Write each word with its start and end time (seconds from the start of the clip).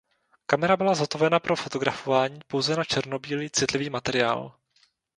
Kamera 0.45 0.77
byla 0.77 0.95
zhotovena 0.95 1.39
pro 1.39 1.55
fotografování 1.55 2.39
pouze 2.47 2.75
na 2.75 2.83
černobílý 2.83 3.49
citlivý 3.49 3.89
materiál. 3.89 4.55